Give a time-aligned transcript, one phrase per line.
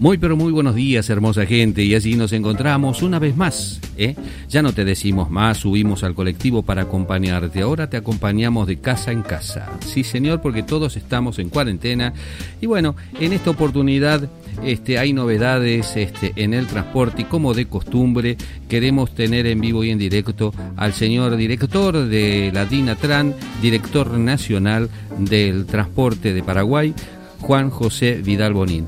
[0.00, 3.80] Muy pero muy buenos días, hermosa gente, y así nos encontramos una vez más.
[3.96, 4.14] ¿eh?
[4.48, 9.10] Ya no te decimos más, subimos al colectivo para acompañarte, ahora te acompañamos de casa
[9.10, 9.68] en casa.
[9.84, 12.12] Sí, señor, porque todos estamos en cuarentena.
[12.60, 14.28] Y bueno, en esta oportunidad
[14.62, 18.36] este, hay novedades este, en el transporte y como de costumbre
[18.68, 24.90] queremos tener en vivo y en directo al señor director de la DINATRAN, director nacional
[25.18, 26.94] del transporte de Paraguay,
[27.40, 28.86] Juan José Vidal Bonín.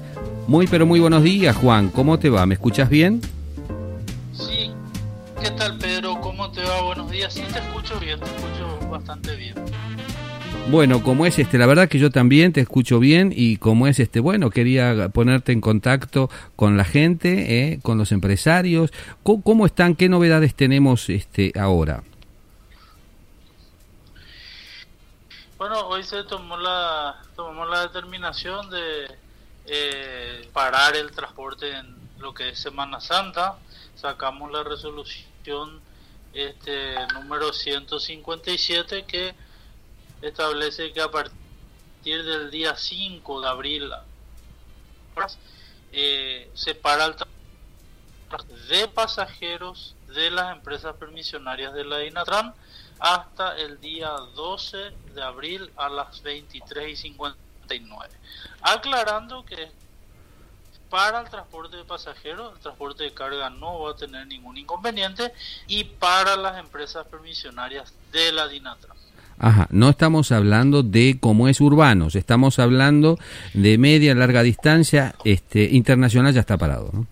[0.50, 2.44] Muy pero muy buenos días Juan, ¿cómo te va?
[2.44, 3.20] ¿Me escuchas bien?
[4.32, 4.72] Sí,
[5.40, 6.20] ¿qué tal Pedro?
[6.20, 6.82] ¿Cómo te va?
[6.82, 9.54] Buenos días, sí te escucho bien, te escucho bastante bien.
[10.68, 14.00] Bueno, como es este, la verdad que yo también te escucho bien y como es
[14.00, 18.90] este, bueno, quería ponerte en contacto con la gente, eh, con los empresarios.
[19.22, 19.94] ¿Cómo, están?
[19.94, 22.02] ¿Qué novedades tenemos este ahora?
[25.58, 29.19] Bueno, hoy se tomó la tomamos la determinación de
[29.72, 33.56] eh, parar el transporte en lo que es Semana Santa.
[33.94, 35.80] Sacamos la resolución
[36.32, 39.34] este número 157 que
[40.22, 43.92] establece que a partir del día 5 de abril
[45.92, 47.14] eh, se para el
[48.68, 52.54] de pasajeros de las empresas permisionarias de la INATRAN
[52.98, 57.16] hasta el día 12 de abril a las 23 y
[57.70, 58.14] 59.
[58.62, 59.68] Aclarando que
[60.90, 65.32] para el transporte de pasajeros, el transporte de carga no va a tener ningún inconveniente
[65.68, 68.96] y para las empresas permisionarias de la DINATRAN.
[69.38, 73.18] Ajá, no estamos hablando de cómo es urbanos, estamos hablando
[73.54, 77.06] de media, larga distancia, este, internacional ya está parado, ¿no?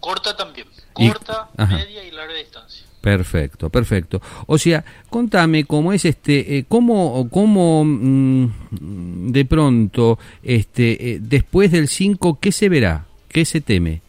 [0.00, 2.84] Corta también, corta, media y larga distancia.
[3.00, 4.20] Perfecto, perfecto.
[4.46, 11.72] O sea, contame cómo es este, eh, cómo, cómo mm, de pronto, este, eh, después
[11.72, 13.06] del 5, ¿qué se verá?
[13.28, 14.02] ¿Qué se teme?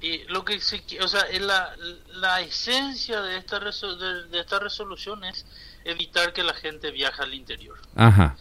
[0.00, 1.76] Y lo que se, o sea, la,
[2.14, 5.46] la esencia de esta, de, esta resolución es
[5.84, 7.78] evitar que la gente viaje al interior.
[7.94, 8.36] Ajá.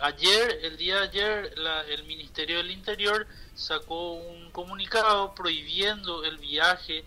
[0.00, 1.54] Ayer, el día de ayer,
[1.88, 7.04] el Ministerio del Interior sacó un comunicado prohibiendo el viaje,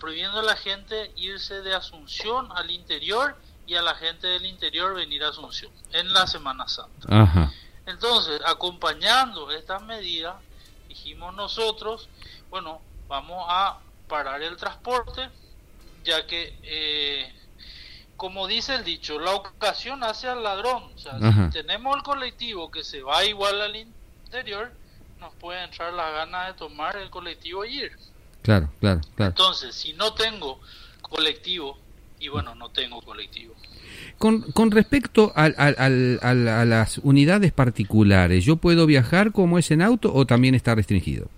[0.00, 3.36] prohibiendo a la gente irse de Asunción al interior
[3.66, 7.08] y a la gente del interior venir a Asunción en la Semana Santa.
[7.10, 7.52] Ajá.
[7.86, 10.36] Entonces, acompañando estas medidas,
[10.88, 12.08] dijimos nosotros,
[12.50, 13.78] bueno, vamos a
[14.08, 15.30] parar el transporte,
[16.04, 17.32] ya que, eh,
[18.16, 20.90] como dice el dicho, la ocasión hace al ladrón.
[20.94, 24.72] O sea, si tenemos el colectivo que se va igual al interior,
[25.18, 27.98] nos puede entrar la gana de tomar el colectivo y ir.
[28.48, 29.32] Claro, claro, claro.
[29.32, 30.58] Entonces, si no tengo
[31.02, 31.76] colectivo,
[32.18, 33.52] y bueno, no tengo colectivo.
[34.16, 40.14] Con, con respecto a, a, las unidades particulares, ¿yo puedo viajar como es en auto
[40.14, 41.28] o también está restringido?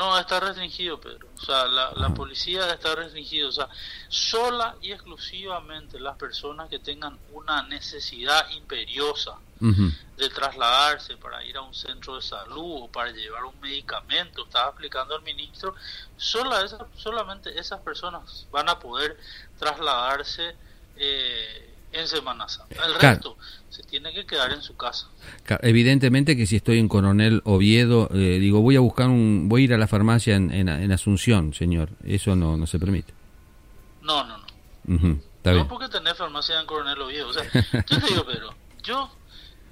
[0.00, 1.28] No, está restringido, Pedro.
[1.36, 3.50] O sea, la, policía está restringido.
[3.50, 3.68] O sea,
[4.08, 11.60] sola y exclusivamente las personas que tengan una necesidad imperiosa de trasladarse para ir a
[11.60, 15.74] un centro de salud o para llevar un medicamento, estaba explicando el ministro,
[16.16, 19.20] sola esa, solamente esas personas van a poder
[19.58, 20.56] trasladarse
[20.96, 22.84] eh, en Semana Santa.
[22.86, 23.36] El resto
[23.68, 25.08] se tiene que quedar en su casa.
[25.62, 29.64] Evidentemente que si estoy en Coronel Oviedo, eh, digo, voy a buscar un, voy a
[29.64, 31.90] ir a la farmacia en, en, Asunción, señor.
[32.04, 33.12] Eso no, no se permite.
[34.02, 34.38] No, no,
[34.84, 35.18] no.
[35.44, 37.28] no porque tener farmacia en Coronel Oviedo.
[37.28, 37.44] O sea,
[37.88, 39.10] yo te digo, pero yo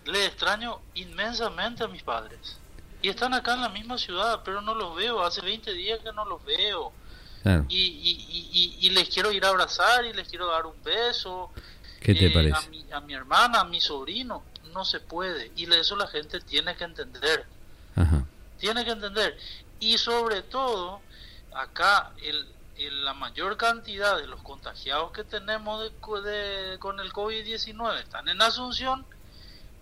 [0.06, 2.58] le extraño inmensamente a mis padres.
[3.02, 5.22] Y están acá en la misma ciudad, pero no los veo.
[5.22, 6.92] Hace 20 días que no los veo.
[7.68, 11.50] Y, y, y, y, les quiero ir a abrazar y les quiero dar un beso
[12.00, 12.66] ¿Qué te eh, parece?
[12.66, 14.42] A mi, a mi, hermana, a mi sobrino,
[14.72, 15.50] no se puede.
[15.56, 17.44] Y eso la gente tiene que entender.
[18.58, 19.36] Tiene que entender.
[19.80, 21.00] Y sobre todo,
[21.52, 22.46] acá el,
[23.04, 29.04] la mayor cantidad de los contagiados que tenemos de, con el COVID-19 están en Asunción,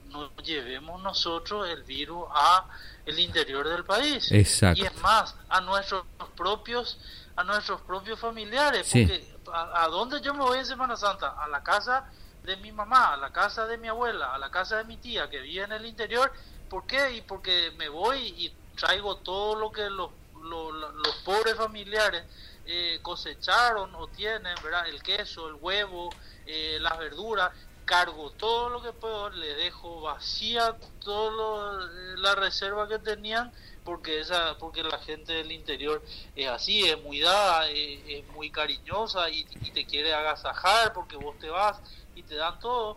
[0.08, 2.66] no llevemos nosotros el virus a
[3.04, 4.30] el interior del país.
[4.32, 4.82] Exacto.
[4.82, 6.04] Y es más, a nuestros
[6.36, 6.98] propios
[7.36, 11.34] a nuestros propios familiares, porque a, dónde yo me voy en Semana Santa?
[11.42, 12.10] A la casa
[12.44, 15.28] de mi mamá, a la casa de mi abuela, a la casa de mi tía
[15.30, 16.32] que vive en el interior.
[16.68, 17.12] ¿Por qué?
[17.12, 20.10] Y porque me voy y traigo todo lo que los,
[20.42, 22.24] los, pobres familiares
[22.66, 24.88] eh, cosecharon o tienen, ¿verdad?
[24.88, 26.10] El queso, el huevo,
[26.46, 27.52] eh, las verduras,
[27.86, 33.52] cargo todo lo que puedo, le dejo vacía toda la reserva que tenían
[33.84, 36.02] porque esa porque la gente del interior
[36.34, 41.48] es así es muy dada es, muy cariñosa y, te quiere agasajar porque vos te
[41.48, 41.80] vas
[42.16, 42.96] y te dan todo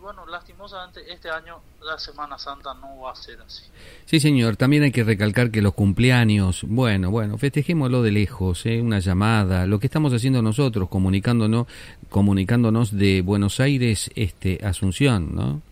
[0.00, 3.64] bueno, lastimosamente este año la Semana Santa no va a ser así.
[4.06, 8.80] Sí, señor, también hay que recalcar que los cumpleaños, bueno, bueno, festejémoslo de lejos, ¿eh?
[8.80, 11.66] una llamada, lo que estamos haciendo nosotros, comunicándonos,
[12.08, 15.62] comunicándonos de Buenos Aires, este, Asunción, ¿no?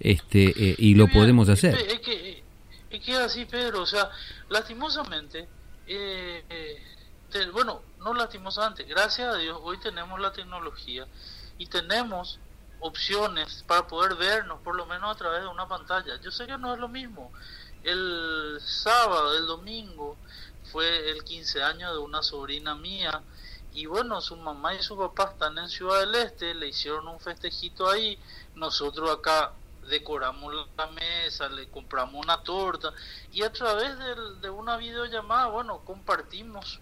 [0.00, 1.74] Este, eh, y lo podemos hacer.
[1.74, 2.42] Es que,
[2.90, 4.10] es que así, Pedro, o sea,
[4.48, 5.48] lastimosamente,
[5.86, 11.06] eh, eh, bueno, no lastimosamente, gracias a Dios, hoy tenemos la tecnología
[11.58, 12.38] y tenemos
[12.80, 16.20] opciones para poder vernos, por lo menos a través de una pantalla.
[16.20, 17.32] Yo sé que no es lo mismo.
[17.82, 20.16] El sábado, el domingo,
[20.70, 23.22] fue el 15 años de una sobrina mía
[23.72, 27.20] y bueno, su mamá y su papá están en Ciudad del Este, le hicieron un
[27.20, 28.18] festejito ahí,
[28.54, 29.52] nosotros acá
[29.88, 32.92] decoramos la mesa, le compramos una torta
[33.32, 33.96] y a través
[34.40, 36.80] de una videollamada, bueno, compartimos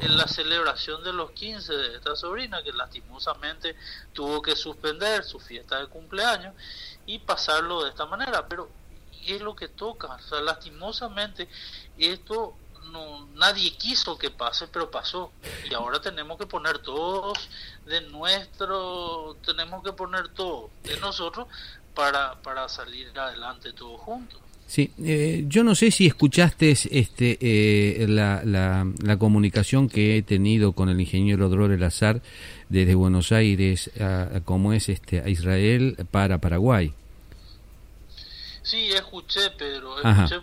[0.00, 3.76] en la celebración de los 15 de esta sobrina que lastimosamente
[4.12, 6.54] tuvo que suspender su fiesta de cumpleaños
[7.06, 8.46] y pasarlo de esta manera.
[8.48, 8.68] Pero
[9.26, 11.48] es lo que toca o sea lastimosamente
[11.98, 12.54] esto
[12.92, 15.32] no nadie quiso que pase pero pasó.
[15.68, 17.38] Y ahora tenemos que poner todos
[17.84, 21.46] de nuestro tenemos que poner todo de nosotros
[21.94, 28.06] para para salir adelante todos juntos Sí, eh, yo no sé si escuchaste este, eh,
[28.06, 32.20] la, la, comunicación que he tenido con el ingeniero Dror Azar
[32.68, 36.92] desde Buenos Aires, a, como es este, a Israel para Paraguay.
[38.60, 39.96] Sí, escuché, Pedro.
[40.02, 40.36] Escuché,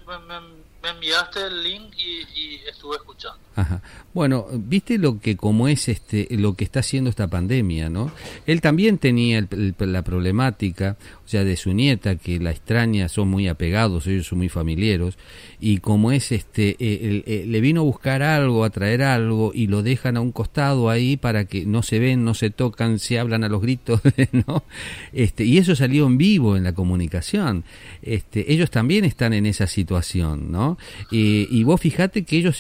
[0.82, 3.45] me enviaste el link y, estuve escuchando.
[3.56, 3.82] Ajá.
[4.14, 8.12] Bueno, viste lo que como es este lo que está haciendo esta pandemia, ¿no?
[8.46, 9.48] Él también tenía
[9.80, 14.40] la problemática, o sea, de su nieta que la extraña, son muy apegados, ellos son
[14.40, 15.18] muy familiares
[15.62, 19.68] y como es este eh, eh, le vino a buscar algo, a traer algo y
[19.68, 23.20] lo dejan a un costado ahí para que no se ven, no se tocan, se
[23.20, 24.02] hablan a los gritos,
[24.48, 24.66] ¿no?
[25.14, 27.64] Este y eso salió en vivo en la comunicación.
[28.02, 30.78] Este ellos también están en esa situación, ¿no?
[31.12, 32.60] y vos fijate que ellos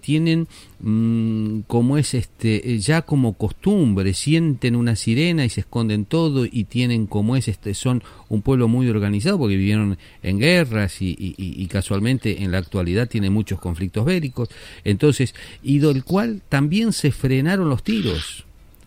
[0.00, 0.33] tienen
[0.80, 6.64] mm, como es este ya como costumbre, sienten una sirena y se esconden todo y
[6.64, 12.42] tienen como es este son un pueblo muy organizado porque vivieron en guerras y, casualmente
[12.42, 14.48] en la actualidad tiene muchos conflictos bélicos,
[14.84, 18.44] entonces y del cual también se frenaron los tiros.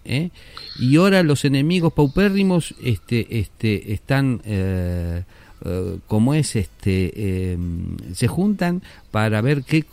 [0.08, 0.30] ¿eh?
[0.80, 5.24] y ahora los enemigos paupérrimos este, este, están eh,
[5.66, 7.58] eh, como es este
[8.14, 9.86] se juntan para ver qué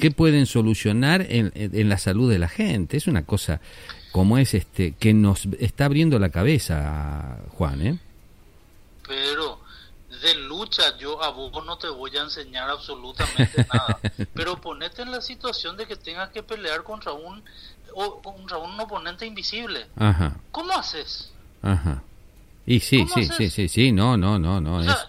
[0.00, 3.60] qué pueden solucionar en, en, la salud de la gente es una cosa
[4.12, 7.98] como es este que nos está abriendo la cabeza Juan ¿eh?
[9.06, 9.60] pero
[10.22, 14.00] de lucha yo a vos no te voy a enseñar absolutamente nada
[14.32, 17.42] pero ponete en la situación de que tengas que pelear contra un
[17.94, 20.36] o, contra un oponente invisible Ajá.
[20.50, 21.32] cómo haces
[21.62, 22.02] Ajá
[22.66, 24.80] y sí, sí, sí, sí, sí, no, no, no, no.
[24.80, 25.08] es...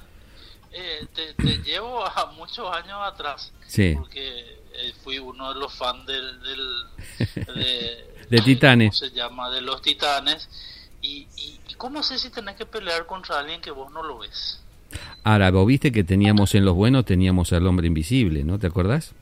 [0.78, 3.54] Eh, te, te, llevo a muchos años atrás.
[3.66, 3.96] Sí.
[3.98, 6.42] Porque eh, fui uno de los fans del,
[7.56, 9.00] de, de Titanes.
[9.00, 9.50] ¿Cómo se llama?
[9.50, 10.50] De los Titanes.
[11.02, 14.60] Y, y, ¿cómo sé si tenés que pelear contra alguien que vos no lo ves?
[15.24, 18.60] Ahora, vos viste que teníamos en los buenos, teníamos al hombre invisible, ¿no?
[18.60, 19.14] ¿Te acordás?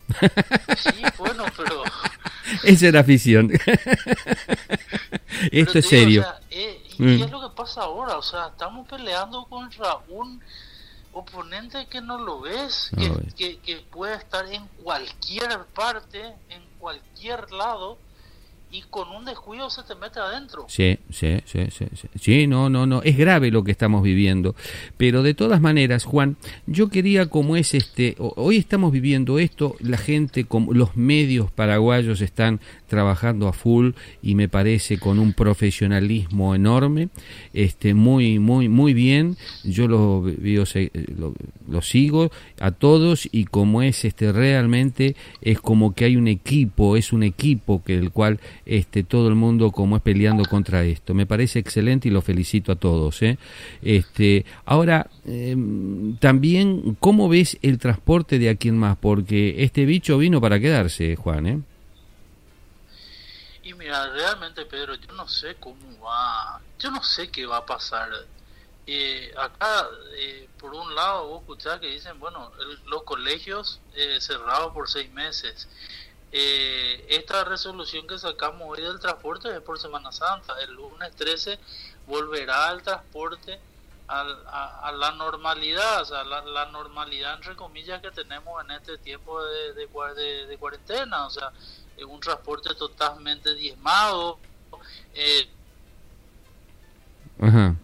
[0.77, 1.83] Sí, bueno, pero...
[2.63, 3.51] Esa era afición.
[5.51, 6.25] Esto es serio.
[6.49, 7.23] Eh, y mm.
[7.23, 10.41] es lo que pasa ahora, o sea, estamos peleando contra un
[11.13, 12.91] oponente que no lo ves,
[13.35, 17.97] que, que, puede estar en cualquier parte, en cualquier lado,
[18.73, 20.65] y con un descuido se te mete adentro.
[20.67, 22.47] Sí, sí, sí, sí, sí, sí.
[22.47, 24.55] no, no, no, es grave lo que estamos viviendo.
[24.97, 29.97] Pero de todas maneras, Juan, yo quería como es este, hoy estamos viviendo esto, la
[29.97, 33.91] gente, como los medios paraguayos están trabajando a full
[34.23, 37.09] y me parece con un profesionalismo enorme,
[37.53, 39.37] este, muy, muy, muy bien.
[39.63, 40.25] Yo lo,
[41.15, 41.33] lo,
[41.67, 46.97] lo sigo a todos y como es este realmente es como que hay un equipo,
[46.97, 51.13] es un equipo que el cual este, todo el mundo como es peleando contra esto.
[51.13, 53.21] Me parece excelente y lo felicito a todos.
[53.21, 53.37] ¿eh?
[53.81, 58.97] Este, ahora, em, también, ¿cómo ves el transporte de aquí en más?
[58.97, 61.47] Porque este bicho vino para quedarse, Juan.
[61.47, 61.61] ¿eh?
[63.63, 67.65] Y mira, realmente, Pedro, yo no sé cómo va, yo no sé qué va a
[67.65, 68.09] pasar.
[68.85, 72.51] Eh, acá, eh, por un lado, vos escuchás que dicen, bueno,
[72.87, 75.69] los colegios eh, cerrados por seis meses.
[76.35, 80.59] Eh, esta resolución que sacamos hoy del transporte es por Semana Santa.
[80.61, 81.59] El lunes 13
[82.07, 83.59] volverá al transporte
[84.07, 89.73] a, la normalidad, o sea, la, normalidad entre comillas que tenemos en este tiempo de,
[89.73, 91.51] de, cuarentena, o sea,
[92.07, 94.39] un transporte totalmente diezmado.
[95.13, 95.47] Eh,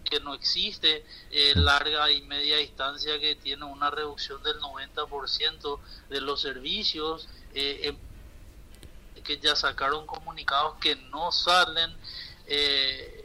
[0.04, 5.78] que no existe eh, larga y media distancia que tiene una reducción del 90%
[6.08, 7.94] de los servicios, eh,
[9.20, 11.94] que ya sacaron comunicados que no salen
[12.46, 13.24] eh,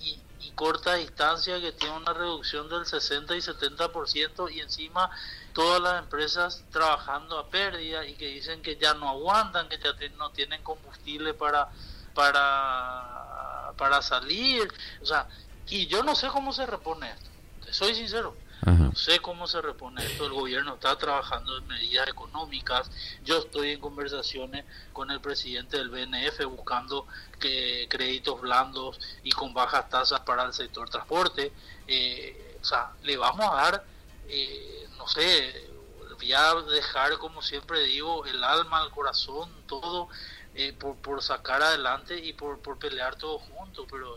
[0.00, 5.10] y, y, corta distancia que tiene una reducción del 60 y 70% y encima
[5.52, 9.92] todas las empresas trabajando a pérdida y que dicen que ya no aguantan, que ya
[10.16, 11.68] no tienen combustible para
[12.14, 14.68] para para salir,
[15.00, 15.26] o sea,
[15.68, 17.30] y yo no sé cómo se repone esto,
[17.70, 18.36] soy sincero.
[18.66, 20.26] No sé cómo se repone esto.
[20.26, 22.90] El gobierno está trabajando en medidas económicas.
[23.24, 27.06] Yo estoy en conversaciones con el presidente del BNF buscando
[27.38, 31.52] que créditos blandos y con bajas tasas para el sector transporte.
[31.86, 33.84] Eh, o sea, le vamos a dar,
[34.28, 35.70] eh, no sé,
[36.16, 40.08] voy a dejar, como siempre digo, el alma, el corazón, todo
[40.54, 43.86] eh, por, por sacar adelante y por, por pelear todos juntos.
[43.90, 44.16] Pero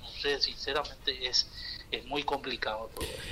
[0.00, 1.48] no sé, sinceramente es
[1.90, 2.90] es muy complicado.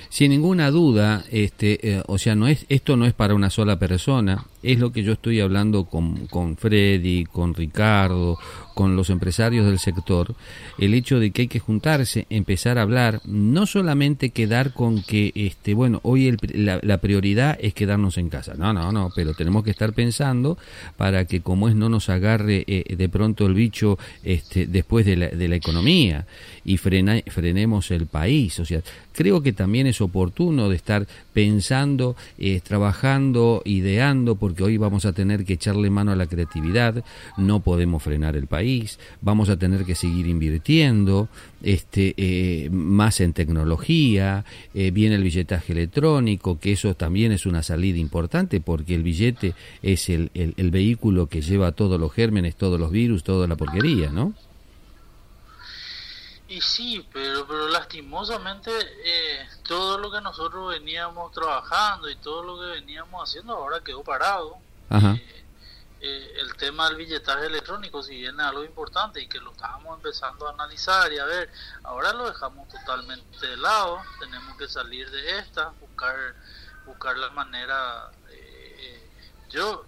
[0.08, 3.78] Sin ninguna duda, este, eh, o sea, no es esto no es para una sola
[3.78, 8.38] persona, es lo que yo estoy hablando con, con Freddy, con Ricardo,
[8.76, 10.34] con los empresarios del sector,
[10.76, 15.32] el hecho de que hay que juntarse, empezar a hablar, no solamente quedar con que,
[15.34, 19.70] este, bueno, hoy la, prioridad es quedarnos en casa, no, no, no, pero tenemos que
[19.70, 20.58] estar pensando
[20.98, 25.16] para que como es no nos agarre eh, de pronto el bicho este, después de
[25.16, 26.26] la, de la economía
[26.62, 28.82] y frena, frenemos el país, o sea,
[29.16, 35.12] creo que también es oportuno de estar pensando, eh, trabajando, ideando, porque hoy vamos a
[35.12, 37.02] tener que echarle mano a la creatividad,
[37.38, 38.65] no podemos frenar el país,
[39.20, 41.28] vamos a tener que seguir invirtiendo
[41.62, 44.44] este, eh, más en tecnología,
[44.74, 49.54] eh, viene el billetaje electrónico, que eso también es una salida importante, porque el billete
[49.82, 53.56] es el, el, el vehículo que lleva todos los gérmenes, todos los virus, toda la
[53.56, 54.34] porquería, ¿no?
[56.48, 62.60] Y sí, pero, pero lastimosamente eh, todo lo que nosotros veníamos trabajando y todo lo
[62.60, 64.56] que veníamos haciendo ahora quedó parado.
[64.90, 65.44] Eh,
[66.06, 69.96] eh, el tema del billetaje electrónico, si bien es algo importante y que lo estábamos
[69.96, 71.50] empezando a analizar y a ver,
[71.84, 76.34] ahora lo dejamos totalmente de lado, tenemos que salir de esta, buscar,
[76.84, 78.10] buscar la manera.
[79.50, 79.84] yo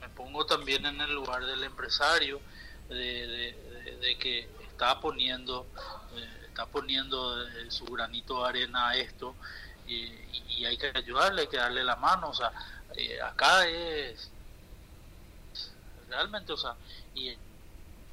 [0.00, 2.40] me pongo también en el lugar del empresario,
[2.88, 3.56] de,
[4.00, 4.48] de que
[4.82, 5.66] está poniendo,
[6.16, 9.36] eh, está poniendo eh, su granito de arena a esto
[9.86, 12.52] y, hay que ayudarle, hay que darle la mano, o sea,
[12.94, 14.30] eh, acá es
[16.12, 16.74] realmente, o sea,
[17.14, 17.30] y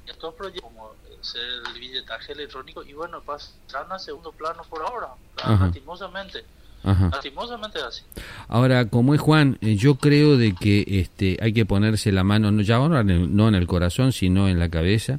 [0.06, 0.92] estos proyectos como
[1.34, 6.44] el billetaje electrónico y bueno, pasan a segundo plano por ahora, lastimosamente.
[6.82, 8.02] Lastimosamente así.
[8.48, 12.62] Ahora, como es Juan, yo creo de que este hay que ponerse la mano no
[12.62, 15.18] ya no en el corazón, sino en la cabeza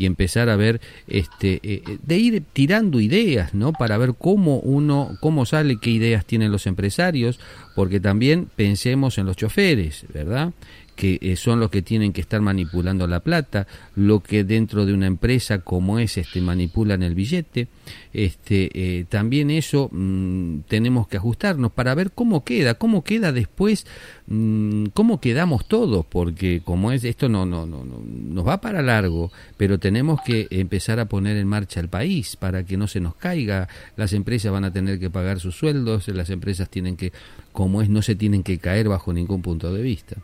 [0.00, 4.58] y empezar a ver este eh, eh, de ir tirando ideas no para ver cómo
[4.58, 7.38] uno cómo sale qué ideas tienen los empresarios
[7.74, 10.54] porque también pensemos en los choferes verdad
[11.00, 13.66] que eh, son los que tienen que estar manipulando la plata,
[13.96, 17.68] lo que dentro de una empresa como es este manipulan el billete,
[18.12, 23.86] este eh, también eso mm, tenemos que ajustarnos para ver cómo queda, cómo queda después,
[24.26, 28.82] mm, cómo quedamos todos, porque como es esto no no no, no nos va para
[28.82, 33.00] largo, pero tenemos que empezar a poner en marcha el país para que no se
[33.00, 37.10] nos caiga, las empresas van a tener que pagar sus sueldos, las empresas tienen que
[37.52, 40.16] como es no se tienen que caer bajo ningún punto de vista.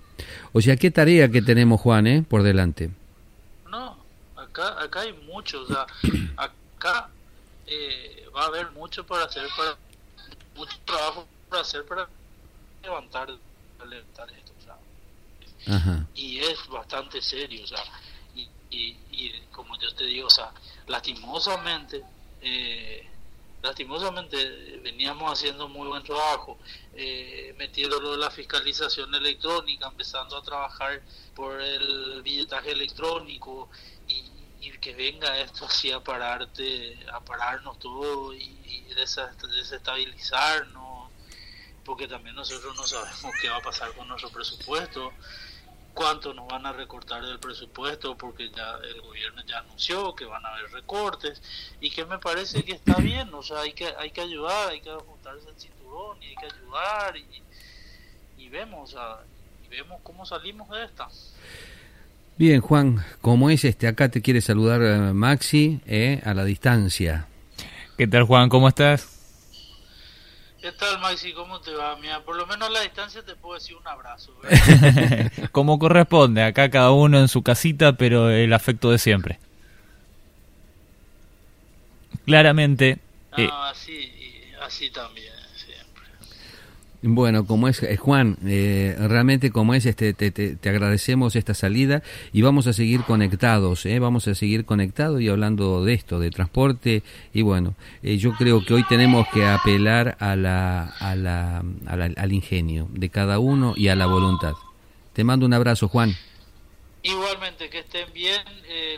[0.52, 2.25] O sea, qué tarea que tenemos, Juan, ¿eh?
[2.26, 2.90] por delante.
[3.68, 3.97] No,
[4.37, 5.87] acá, acá hay mucho, o sea,
[6.37, 7.09] acá
[7.66, 9.76] eh, va a haber mucho para hacer, para
[10.54, 12.09] mucho trabajo para hacer para
[12.83, 13.28] levantar,
[13.88, 17.83] levantar esto, o sea, y es bastante serio, o sea,
[18.35, 20.50] y, y, y, como yo te digo, o sea,
[20.87, 22.02] lastimosamente,
[22.40, 23.06] eh,
[23.66, 26.58] lastimosamente veníamos haciendo muy buen trabajo,
[26.94, 31.02] eh, metiéndolo en la fiscalización electrónica, empezando a trabajar
[31.35, 33.68] por el billetaje electrónico
[34.08, 34.35] y,
[34.80, 41.11] que venga esto así a pararte, a pararnos todo y, y desestabilizarnos,
[41.85, 45.12] porque también nosotros no sabemos qué va a pasar con nuestro presupuesto
[45.96, 50.44] cuánto nos van a recortar del presupuesto porque ya el gobierno ya anunció que van
[50.44, 51.40] a haber recortes
[51.80, 54.82] y que me parece que está bien, o sea, hay que hay que ayudar, hay
[54.82, 57.16] que ajustarse el cinturón y hay que ayudar
[58.36, 58.94] y, vemos,
[59.64, 61.08] y vemos cómo salimos de esta.
[62.36, 67.26] Bien, Juan, como es este, acá te quiere saludar eh, Maxi eh, a la distancia.
[67.96, 68.50] ¿Qué tal, Juan?
[68.50, 69.15] ¿Cómo estás?
[70.66, 71.32] ¿Qué tal, Maxi?
[71.32, 71.94] ¿Cómo te va?
[71.94, 74.32] Mira, por lo menos a la distancia te puedo decir un abrazo.
[75.52, 79.38] Como corresponde, acá cada uno en su casita, pero el afecto de siempre.
[82.25, 82.99] claramente...
[83.37, 84.11] eh, así,
[84.61, 85.35] así también.
[87.02, 92.02] Bueno, como es eh, Juan, eh, realmente como es, este, te, te, agradecemos esta salida
[92.32, 96.30] y vamos a seguir conectados, eh, vamos a seguir conectados y hablando de esto, de
[96.30, 97.02] transporte
[97.34, 100.94] y bueno, eh, yo creo que hoy tenemos que apelar a la,
[102.16, 104.54] al ingenio de cada uno y a la voluntad.
[105.12, 106.16] Te mando un abrazo, Juan.
[107.02, 108.42] Igualmente, que estén bien,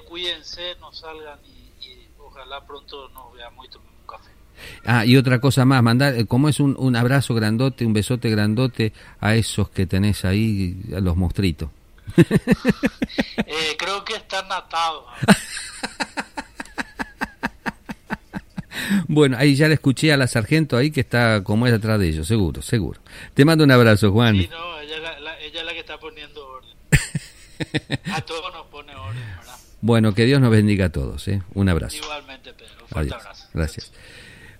[0.09, 4.38] cuídense, no salgan y, ojalá pronto nos veamos y tomemos un café.
[4.85, 8.31] Ah, y otra cosa más, mandar, eh, como es un, un abrazo grandote, un besote
[8.31, 11.71] grandote a esos que tenés ahí, a los monstruitos.
[12.17, 15.05] eh, creo que están atados.
[19.07, 22.09] Bueno, ahí ya le escuché a la sargento ahí que está como es atrás de
[22.09, 23.01] ellos, seguro, seguro.
[23.35, 24.37] Te mando un abrazo, Juan.
[24.37, 26.71] Sí, no, ella, la, ella es la que está poniendo orden.
[28.13, 29.57] A todos nos pone orden, ¿verdad?
[29.81, 31.43] Bueno, que Dios nos bendiga a todos, ¿eh?
[31.55, 31.97] Un abrazo.
[31.97, 32.83] Igualmente, Pedro.
[32.83, 33.47] Un fuerte abrazo.
[33.55, 33.93] Gracias.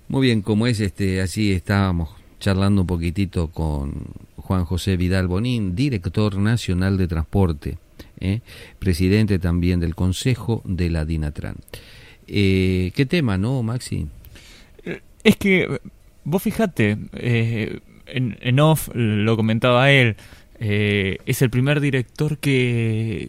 [0.09, 2.09] Muy bien, como es este, así estábamos
[2.41, 3.93] charlando un poquitito con
[4.37, 7.77] Juan José Vidal Bonín, director nacional de transporte,
[8.19, 8.41] ¿eh?
[8.79, 11.57] presidente también del Consejo de la Dinatran.
[12.27, 14.07] Eh, ¿Qué tema, no, Maxi?
[15.25, 15.79] Es que,
[16.25, 20.17] vos fijate, eh, en, en, off lo comentaba él,
[20.59, 23.29] es el primer director que,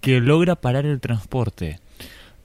[0.00, 1.80] que logra parar el transporte.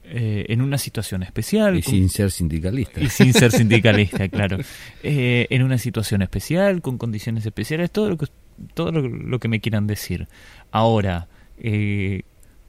[0.06, 1.78] Eh, en una situación especial.
[1.78, 3.00] Y sin ser sindicalista.
[3.00, 4.58] Y sin ser sindicalista, claro.
[5.02, 8.26] Eh, en una situación especial, con condiciones especiales, todo lo que,
[8.74, 10.28] todo lo, que me quieran decir.
[10.70, 12.22] Ahora, eh,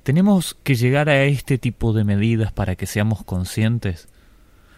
[0.04, 4.08] ¿tenemos que llegar a este tipo de medidas para que seamos conscientes?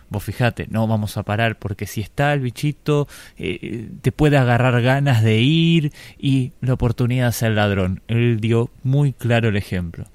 [0.09, 5.21] Vos fijate, no vamos a parar porque si está el bichito te puede agarrar ganas
[5.21, 8.01] de ir y la oportunidad es el ladrón.
[8.07, 10.05] Él dio muy claro el ejemplo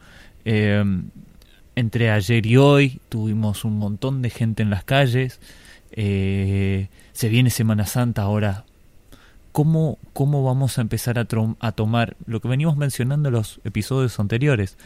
[1.77, 5.41] entre ayer y hoy tuvimos un montón de gente en las calles.
[5.93, 8.65] Eh, se viene Semana Santa ahora.
[9.53, 14.79] ¿Cómo, cómo vamos a empezar a, tomar lo que venimos mencionando en los episodios anteriores?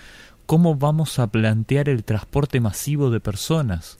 [0.44, 3.98] ¿Cómo vamos a plantear el transporte masivo de personas?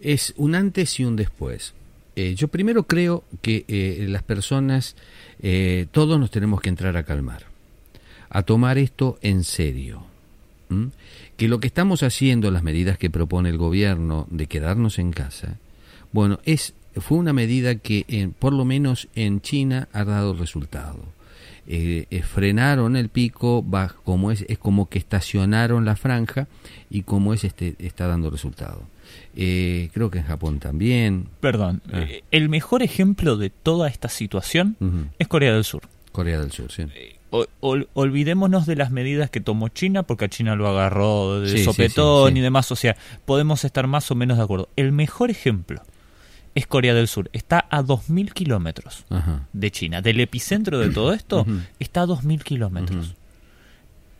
[0.00, 1.72] Es un antes y un después.
[2.14, 4.96] Eh, yo primero creo que eh, las personas,
[5.92, 7.44] todos nos tenemos que entrar a calmar,
[8.28, 10.04] a tomar esto en serio
[11.38, 15.56] que lo que estamos haciendo, las medidas que propone el gobierno de quedarnos en casa,
[16.12, 20.98] bueno, es fue una medida que en, por lo menos en China ha dado resultado.
[21.68, 26.48] Eh, eh, frenaron el pico, va, como es, es como que estacionaron la franja
[26.90, 28.82] y como es este está dando resultado.
[29.36, 31.28] Eh, creo que en Japón también.
[31.40, 32.04] Perdón, ah.
[32.32, 34.76] el mejor ejemplo de toda esta situación
[35.20, 35.82] es Corea del Sur.
[36.10, 36.84] Corea del Sur, sí
[37.60, 42.40] olvidémonos de las medidas que tomó China, porque a China lo agarró de sopetón y
[42.40, 42.70] demás.
[42.72, 44.68] O sea, podemos estar más o menos de acuerdo.
[44.76, 45.82] El mejor ejemplo
[46.54, 47.30] es Corea del Sur.
[47.32, 49.04] Está a 2.000 kilómetros
[49.52, 50.02] de China.
[50.02, 51.46] Del epicentro de todo esto
[51.78, 53.14] está a 2.000 kilómetros.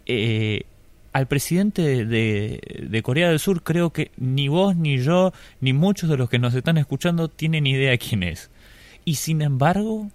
[0.07, 0.65] Eh,
[1.13, 6.09] al presidente de, de, Corea del Sur creo que ni vos, ni yo, ni muchos
[6.09, 8.51] de los que nos están escuchando tienen idea quién es.
[9.05, 10.11] Y sin embargo,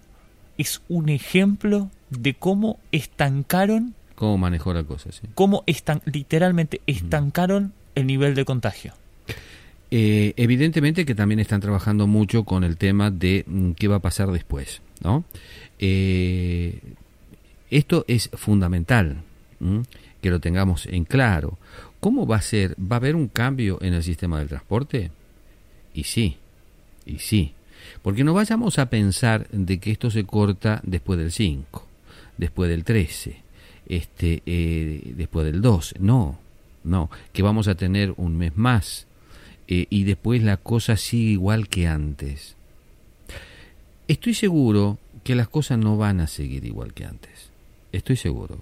[0.56, 3.94] es un ejemplo de cómo estancaron.
[4.14, 5.20] Cómo manejó la cosa, sí.
[5.34, 5.64] Cómo
[6.06, 8.94] literalmente estancaron el nivel de contagio.
[9.90, 14.00] Eh, evidentemente que también están trabajando mucho con el tema de mm, qué va a
[14.00, 15.24] pasar después, ¿no?
[15.78, 16.80] Eh,
[17.70, 19.22] esto es fundamental
[20.20, 21.58] que lo tengamos en claro.
[22.00, 22.74] ¿Cómo va a ser?
[22.80, 25.10] ¿Va a haber un cambio en el sistema del transporte?
[25.94, 26.36] Y sí,
[27.06, 27.54] y sí.
[28.02, 31.93] Porque no vayamos a pensar de que esto se corta después del 5
[32.36, 33.42] después del 13,
[33.86, 35.96] este, eh, después del 12.
[35.98, 36.38] No,
[36.82, 39.06] no, que vamos a tener un mes más
[39.68, 42.56] eh, y después la cosa sigue igual que antes.
[44.08, 47.50] Estoy seguro que las cosas no van a seguir igual que antes.
[47.92, 48.60] Estoy seguro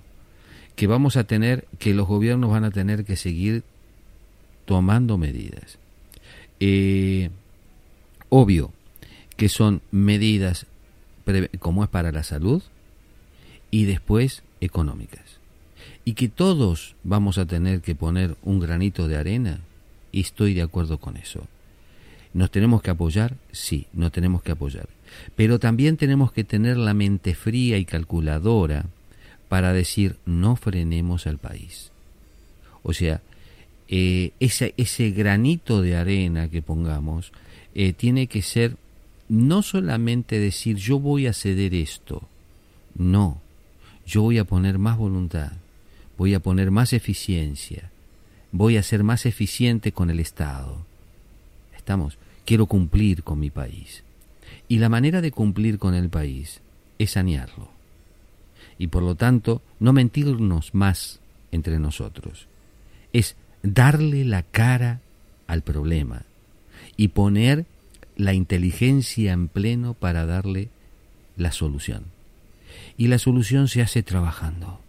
[0.76, 3.62] que vamos a tener, que los gobiernos van a tener que seguir
[4.64, 5.78] tomando medidas.
[6.60, 7.30] Eh,
[8.28, 8.72] obvio
[9.36, 10.66] que son medidas
[11.58, 12.62] como es para la salud,
[13.72, 15.40] y después económicas.
[16.04, 19.60] Y que todos vamos a tener que poner un granito de arena,
[20.12, 21.48] y estoy de acuerdo con eso.
[22.34, 23.36] ¿Nos tenemos que apoyar?
[23.50, 24.88] Sí, nos tenemos que apoyar.
[25.34, 28.84] Pero también tenemos que tener la mente fría y calculadora
[29.48, 31.90] para decir no frenemos al país.
[32.82, 33.20] O sea,
[33.88, 37.32] eh, ese, ese, granito de arena que pongamos
[37.74, 38.76] eh, tiene que ser
[39.28, 42.22] no solamente decir yo voy a ceder esto,
[42.94, 43.41] no,
[44.12, 45.52] yo voy a poner más voluntad,
[46.18, 47.90] voy a poner más eficiencia,
[48.50, 50.84] voy a ser más eficiente con el Estado.
[51.74, 54.04] Estamos, quiero cumplir con mi país.
[54.68, 56.60] Y la manera de cumplir con el país
[56.98, 57.70] es sanearlo.
[58.76, 61.20] Y por lo tanto, no mentirnos más
[61.50, 62.48] entre nosotros.
[63.14, 65.00] Es darle la cara
[65.46, 66.24] al problema
[66.98, 67.64] y poner
[68.18, 70.68] la inteligencia en pleno para darle
[71.38, 72.04] la solución.
[72.96, 74.80] Y la solución se hace trabajando,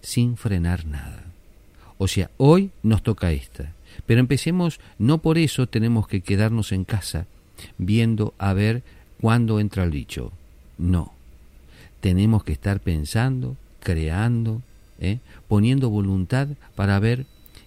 [0.00, 1.24] sin frenar nada.
[1.98, 3.72] O sea, hoy nos toca esta,
[4.06, 7.26] pero empecemos, no por eso tenemos que quedarnos en casa
[7.78, 8.82] viendo a ver
[9.20, 10.32] cuándo entra el bicho.
[10.78, 11.12] No,
[12.00, 14.62] tenemos que estar pensando, creando,
[14.98, 15.18] ¿eh?
[15.48, 17.26] poniendo voluntad para ver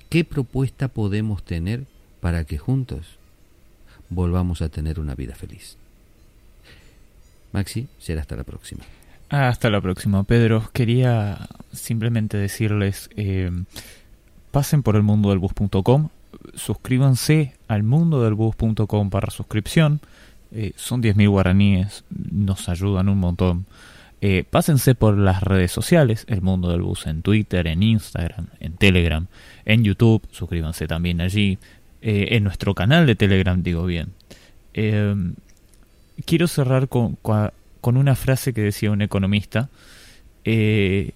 [0.10, 1.86] qué propuesta podemos tener
[2.22, 3.18] para que juntos
[4.10, 5.78] volvamos a tener una vida feliz.
[7.52, 8.84] Maxi, será hasta la próxima.
[9.34, 10.70] Hasta la próxima, Pedro.
[10.74, 13.50] Quería simplemente decirles, eh,
[14.52, 16.10] pasen por el mundo del bus.com,
[16.54, 20.02] suscríbanse al mundo del bus.com para suscripción.
[20.52, 23.66] Eh, son 10.000 guaraníes, nos ayudan un montón.
[24.22, 28.74] Eh, pásense por las redes sociales, el mundo del bus en Twitter, en Instagram, en
[28.74, 29.26] Telegram,
[29.66, 31.58] en YouTube, suscríbanse también allí,
[32.04, 34.10] en nuestro canal de Telegram, digo bien.
[36.26, 37.18] quiero cerrar con
[37.98, 39.70] una frase que decía un economista,
[40.46, 41.12] eh,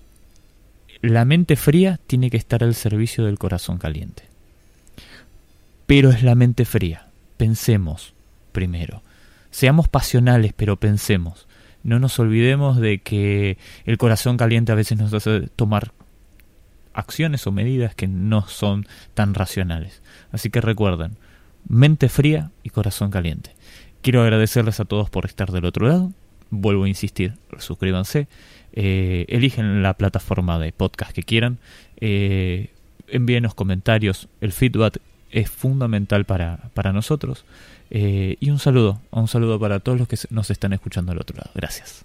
[1.01, 4.23] la mente fría tiene que estar al servicio del corazón caliente.
[5.86, 7.08] Pero es la mente fría.
[7.38, 8.13] Pensemos
[8.51, 9.01] primero.
[9.49, 11.47] Seamos pasionales, pero pensemos.
[11.84, 15.93] No nos olvidemos de que el corazón caliente a veces nos hace tomar
[16.93, 20.01] acciones o medidas que no son tan racionales.
[20.34, 21.17] Así que recuerden,
[21.65, 23.56] mente fría y corazón caliente.
[24.01, 26.12] Quiero agradecerles a todos por estar del otro lado
[26.50, 28.28] vuelvo a insistir, suscríbanse,
[28.74, 31.58] eh, eligen la plataforma de podcast que quieran,
[32.00, 32.70] eh,
[33.08, 35.00] envíenos comentarios, el feedback
[35.32, 37.46] es fundamental para, para nosotros.
[37.90, 41.38] Eh, y un saludo, un saludo para todos los que nos están escuchando al otro
[41.38, 41.52] lado.
[41.56, 42.04] Gracias.